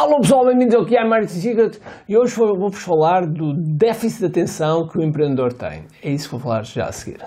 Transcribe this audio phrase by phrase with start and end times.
[0.00, 1.78] Alô pessoal, bem-vindos ao que é Marketing Secret
[2.08, 5.84] e hoje vou-vos falar do déficit de atenção que o empreendedor tem.
[6.02, 7.20] É isso que vou falar já a seguir.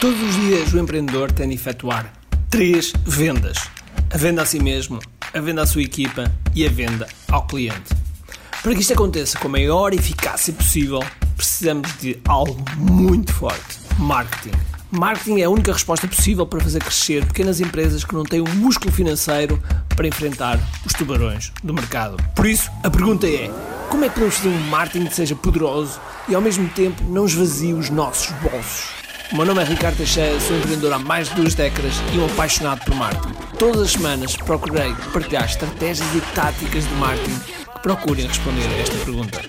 [0.00, 2.12] Todos os dias o empreendedor tem de efetuar
[2.48, 3.68] três vendas:
[4.12, 5.00] a venda a si mesmo,
[5.34, 7.92] a venda à sua equipa e a venda ao cliente.
[8.62, 11.00] Para que isto aconteça com a maior eficácia possível,
[11.36, 14.56] precisamos de algo muito forte: marketing.
[14.96, 18.48] Marketing é a única resposta possível para fazer crescer pequenas empresas que não têm o
[18.48, 19.60] um músculo financeiro
[19.94, 22.16] para enfrentar os tubarões do mercado.
[22.34, 23.50] Por isso, a pergunta é:
[23.88, 27.26] como é que podemos fazer um marketing que seja poderoso e ao mesmo tempo não
[27.26, 28.88] esvazie os nossos bolsos?
[29.32, 32.26] O meu nome é Ricardo Teixeira, sou empreendedor há mais de duas décadas e um
[32.26, 33.34] apaixonado por marketing.
[33.58, 38.96] Todas as semanas procurei partilhar estratégias e táticas de marketing que procurem responder a esta
[39.04, 39.40] pergunta.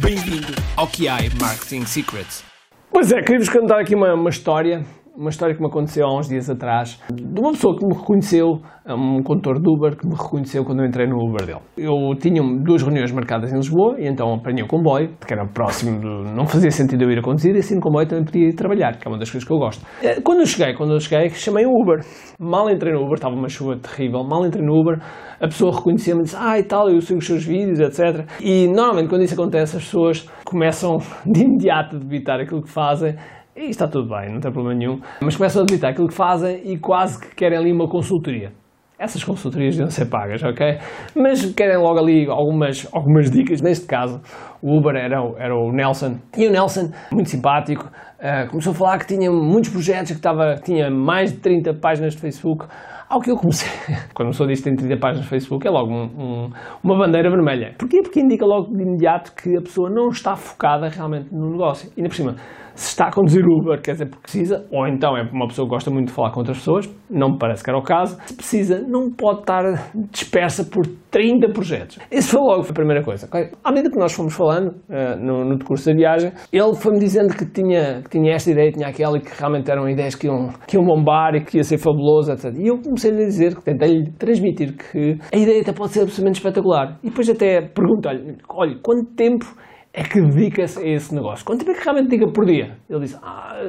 [0.00, 2.42] Bem-vindo ao QI Marketing Secrets.
[2.90, 4.84] Pois é, queria-vos contar aqui uma, uma história
[5.16, 8.60] uma história que me aconteceu há uns dias atrás, de uma pessoa que me reconheceu,
[8.88, 11.60] um condutor de Uber, que me reconheceu quando eu entrei no Uber dele.
[11.76, 16.00] Eu tinha duas reuniões marcadas em Lisboa, e então apanhei o comboio, que era próximo,
[16.00, 18.54] de, não fazia sentido eu ir a conduzir, e assim no comboio também podia ir
[18.54, 19.84] trabalhar, que é uma das coisas que eu gosto.
[20.02, 22.00] Eh, quando eu cheguei, quando eu cheguei, chamei o Uber.
[22.38, 24.98] Mal entrei no Uber, estava uma chuva terrível, mal entrei no Uber,
[25.40, 28.26] a pessoa reconhecia-me e disse, ah e tal, eu sigo os seus vídeos, etc.
[28.40, 33.14] E normalmente quando isso acontece, as pessoas começam de imediato a debitar aquilo que fazem,
[33.54, 35.00] e está tudo bem, não tem problema nenhum.
[35.20, 38.52] Mas começam a acreditar aquilo que fazem e quase que querem ali uma consultoria.
[38.98, 40.78] Essas consultorias deviam ser pagas, ok?
[41.14, 43.60] Mas querem logo ali algumas, algumas dicas.
[43.60, 44.20] Neste caso,
[44.62, 46.18] o Uber era, era o Nelson.
[46.36, 50.54] E o Nelson, muito simpático, uh, começou a falar que tinha muitos projetos, que estava,
[50.64, 52.66] tinha mais de 30 páginas de Facebook.
[53.12, 53.68] Ao que eu comecei,
[54.14, 56.50] quando diz que tem 30 páginas no Facebook, é logo um, um,
[56.82, 57.74] uma bandeira vermelha.
[57.78, 58.00] Porquê?
[58.00, 61.92] Porque indica logo de imediato que a pessoa não está focada realmente no negócio.
[61.94, 62.36] E ainda por cima,
[62.74, 65.70] se está a conduzir Uber, quer dizer, porque precisa, ou então é uma pessoa que
[65.70, 68.34] gosta muito de falar com outras pessoas, não me parece que era o caso, se
[68.34, 71.98] precisa, não pode estar dispersa por 30 projetos.
[72.10, 73.28] Isso foi logo a primeira coisa.
[73.62, 77.34] À medida que nós fomos falando uh, no, no decurso da viagem, ele foi-me dizendo
[77.36, 80.48] que tinha, que tinha esta ideia, tinha aquela, e que realmente eram ideias que iam,
[80.66, 82.54] que iam bombar e que ia ser fabuloso, etc.
[82.58, 86.98] E eu comecei-lhe a dizer, tentei-lhe transmitir que a ideia até pode ser absolutamente espetacular.
[87.02, 89.46] E depois até pergunto-lhe, olha, quanto tempo
[89.92, 91.44] é que dedica-se a esse negócio?
[91.44, 92.76] Quanto tempo é que realmente dedica por dia?
[92.88, 93.60] Ele disse, ah,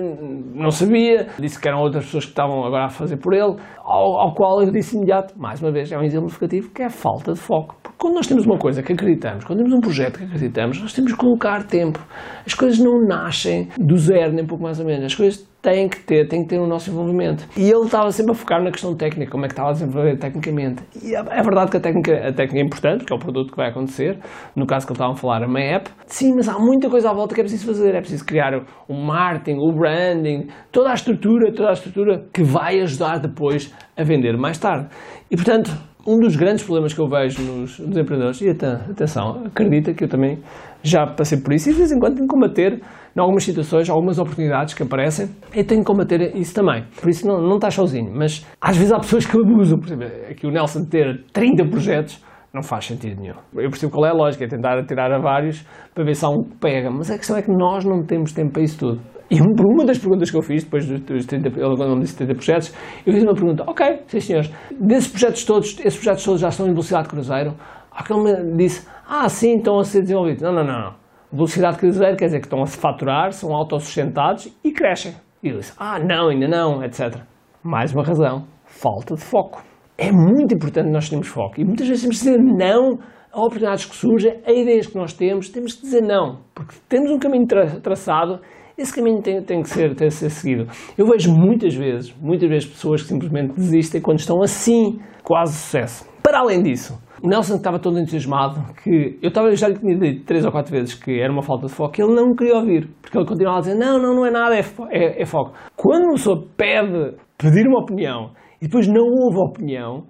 [0.56, 4.20] não sabia, disse que eram outras pessoas que estavam agora a fazer por ele, ao,
[4.20, 7.34] ao qual eu disse imediato, mais uma vez, é um exemplificativo, que é a falta
[7.34, 7.83] de foco.
[8.04, 11.14] Quando nós temos uma coisa que acreditamos, quando temos um projeto que acreditamos, nós temos
[11.14, 12.06] que colocar tempo.
[12.46, 15.06] As coisas não nascem do zero, nem pouco mais ou menos.
[15.06, 17.48] As coisas tem que ter, tem que ter o nosso envolvimento.
[17.56, 20.18] E ele estava sempre a focar na questão técnica, como é que estava a desenvolver
[20.18, 20.84] tecnicamente.
[21.02, 23.52] E é, é verdade que a técnica, a técnica é importante, porque é o produto
[23.52, 24.20] que vai acontecer,
[24.54, 25.90] no caso que ele estava a falar, uma app.
[26.06, 27.96] Sim, mas há muita coisa à volta que é preciso fazer.
[27.96, 28.52] É preciso criar
[28.86, 34.04] o marketing, o branding, toda a estrutura, toda a estrutura que vai ajudar depois a
[34.04, 34.90] vender mais tarde.
[35.32, 35.72] E portanto,
[36.06, 40.10] um dos grandes problemas que eu vejo nos, nos empreendedores, e atenção, acredita que eu
[40.10, 40.40] também
[40.82, 42.82] já passei por isso, e de vez em quando tenho que combater
[43.16, 46.84] em algumas situações, algumas oportunidades que aparecem, eu tenho que combater isso também.
[47.00, 50.08] Por isso não, não estás sozinho, mas às vezes há pessoas que abusam, por exemplo,
[50.30, 52.22] aqui o Nelson ter 30 projetos,
[52.54, 53.36] não faz sentido nenhum.
[53.56, 56.30] Eu percebo qual é a lógica, é tentar atirar a vários para ver se há
[56.30, 59.13] um que pega, mas a questão é que nós não temos tempo para isso tudo.
[59.30, 62.74] E uma das perguntas que eu fiz, depois dos 30, ele me disse 30 projetos,
[63.06, 66.68] eu fiz uma pergunta, ok, sim senhores, desses projetos todos, esses projetos todos já estão
[66.68, 67.54] em velocidade cruzeiro?
[67.92, 70.42] Aquele me disse, ah sim, estão a ser desenvolvidos.
[70.42, 70.94] Não, não, não,
[71.32, 75.16] Velocidade cruzeiro quer dizer que estão a se faturar, são autossustentados e crescem.
[75.42, 77.22] E eu disse, ah não, ainda não, etc.
[77.64, 79.64] Mais uma razão, falta de foco.
[79.98, 83.00] É muito importante nós termos foco e muitas vezes temos que dizer não
[83.32, 87.10] a oportunidades que surgem, a ideias que nós temos, temos que dizer não, porque temos
[87.10, 88.40] um caminho tra traçado
[88.78, 90.68] esse caminho tem, tem, que ser, tem que ser seguido.
[90.98, 96.08] Eu vejo muitas vezes, muitas vezes pessoas que simplesmente desistem quando estão assim, quase sucesso.
[96.22, 100.26] Para além disso, o Nelson estava todo entusiasmado que eu estava, já lhe tinha dito
[100.26, 103.18] três ou quatro vezes que era uma falta de foco, ele não queria ouvir, porque
[103.18, 105.54] ele continuava a dizer não, não, não é nada, é, é, é foco.
[105.76, 108.32] Quando uma pessoa pede, pedir uma opinião
[108.62, 110.04] e depois não ouve a opinião,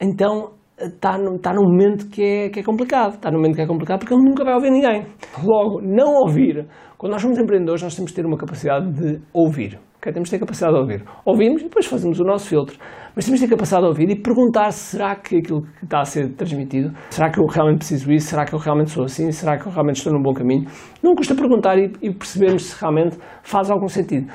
[0.00, 3.14] então está, está num momento que é, que é complicado.
[3.14, 5.06] Está num momento que é complicado porque ele nunca vai ouvir ninguém.
[5.42, 6.66] Logo, não ouvir.
[6.96, 9.78] Quando nós somos empreendedores, nós temos que ter uma capacidade de ouvir.
[9.98, 10.12] Okay?
[10.12, 11.04] Temos que ter capacidade de ouvir.
[11.24, 12.78] Ouvimos e depois fazemos o nosso filtro.
[13.14, 16.04] Mas temos que ter capacidade de ouvir e perguntar será que aquilo que está a
[16.04, 18.28] ser transmitido, será que eu realmente preciso isso?
[18.28, 19.30] Será que eu realmente sou assim?
[19.30, 20.66] Será que eu realmente estou num bom caminho?
[21.02, 24.30] Não custa perguntar e, e percebermos se realmente faz algum sentido.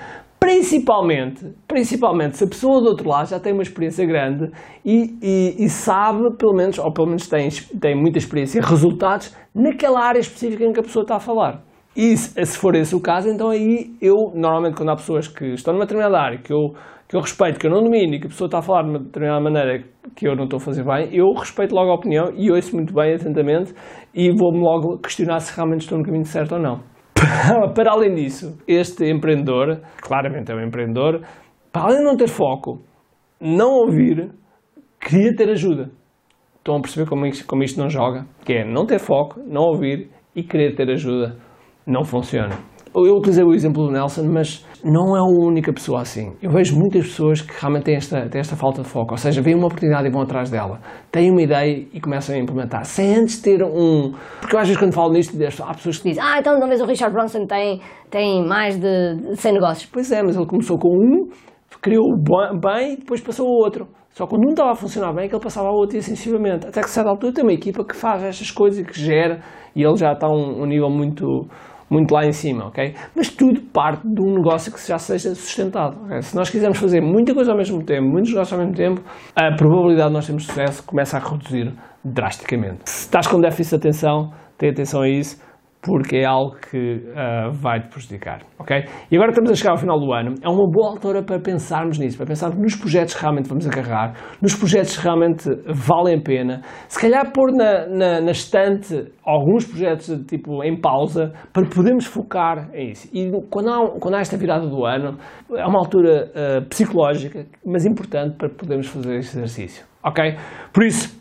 [0.56, 4.50] Principalmente, principalmente se a pessoa do outro lado já tem uma experiência grande
[4.86, 7.50] e, e, e, sabe, pelo menos, ou pelo menos tem,
[7.82, 11.62] tem muita experiência e resultados naquela área específica em que a pessoa está a falar.
[11.94, 15.46] E se, se for esse o caso, então aí eu, normalmente, quando há pessoas que
[15.56, 16.74] estão numa determinada área, que eu
[17.08, 18.90] que eu respeito, que eu não domino e que a pessoa está a falar de
[18.90, 19.84] uma determinada maneira
[20.16, 22.94] que eu não estou a fazer bem, eu respeito logo a opinião e ouço muito
[22.94, 23.74] bem, atentamente,
[24.14, 26.95] e vou-me logo questionar se realmente estou no caminho certo ou não.
[27.74, 31.22] Para além disso, este empreendedor, claramente é um empreendedor,
[31.72, 32.82] para além de não ter foco,
[33.40, 34.32] não ouvir,
[35.00, 35.92] queria ter ajuda.
[36.58, 38.26] Estão a perceber como isto, como isto não joga?
[38.44, 41.38] Que é não ter foco, não ouvir e querer ter ajuda.
[41.86, 42.58] Não funciona.
[42.96, 46.34] Eu utilizei o exemplo do Nelson, mas não é a única pessoa assim.
[46.42, 49.42] Eu vejo muitas pessoas que realmente têm esta, têm esta falta de foco, ou seja,
[49.42, 50.80] veem uma oportunidade e vão atrás dela,
[51.12, 54.14] têm uma ideia e começam a implementar, sem antes ter um.
[54.40, 56.86] Porque eu às vezes quando falo nisto, há pessoas que dizem: Ah, então talvez o
[56.86, 59.90] Richard Bronson tem, tem mais de 100 negócios.
[59.92, 61.30] Pois é, mas ele começou com um,
[61.82, 63.88] criou bem e depois passou ao outro.
[64.10, 66.66] Só quando um estava a funcionar bem, que ele passava ao outro e assim sucessivamente.
[66.66, 69.42] Até que, a certa altura, tem uma equipa que faz estas coisas e que gera,
[69.76, 71.46] e ele já está a um, um nível muito
[71.90, 72.96] muito lá em cima, ok?
[73.16, 75.98] Mas tudo parte de um negócio que já seja sustentado.
[76.06, 76.22] Okay?
[76.22, 79.02] Se nós quisermos fazer muita coisa ao mesmo tempo, muitos negócios ao mesmo tempo,
[79.36, 81.74] a probabilidade de nós termos sucesso começa a reduzir
[82.04, 82.90] drasticamente.
[82.90, 85.40] Se estás com déficit de atenção, tenha atenção a isso
[85.86, 88.86] porque é algo que uh, vai te prejudicar, ok?
[89.12, 92.00] E agora estamos a chegar ao final do ano, é uma boa altura para pensarmos
[92.00, 96.22] nisso, para pensarmos nos projetos que realmente vamos agarrar, nos projetos que realmente valem a
[96.22, 102.06] pena, se calhar pôr na, na, na estante alguns projetos tipo em pausa para podermos
[102.06, 103.08] focar em isso.
[103.14, 105.20] E quando há, quando há esta virada do ano,
[105.56, 110.36] é uma altura uh, psicológica, mas importante para podermos fazer este exercício, ok?
[110.74, 111.15] Por isso,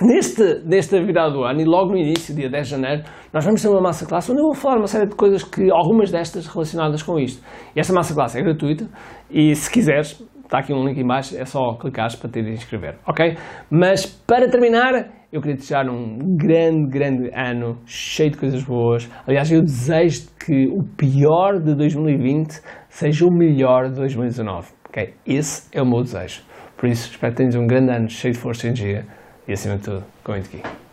[0.00, 3.02] Neste, nesta virada do ano e logo no início, dia 10 de janeiro,
[3.32, 5.70] nós vamos ter uma massa classe onde eu vou falar uma série de coisas que,
[5.70, 7.42] algumas destas relacionadas com isto.
[7.76, 8.88] E esta massa classe é gratuita
[9.30, 12.96] e se quiseres, está aqui um link em baixo, é só clicar para te inscrever,
[13.06, 13.36] ok?
[13.70, 19.10] Mas para terminar, eu queria desejar um grande, grande ano, cheio de coisas boas.
[19.26, 25.14] Aliás, eu desejo que o pior de 2020 seja o melhor de 2019, ok?
[25.26, 26.42] Esse é o meu desejo.
[26.76, 29.06] Por isso, espero que tenhas um grande ano, cheio de força e energia
[29.46, 30.91] e acima de tudo, comente aqui.